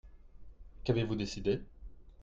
[0.83, 1.61] Qu'avez-vous décidé?